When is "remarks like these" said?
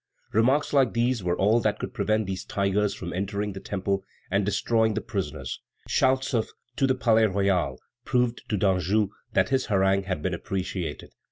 0.33-1.23